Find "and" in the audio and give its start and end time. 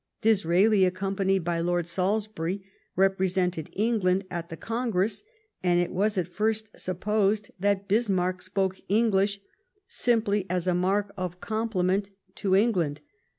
5.61-5.79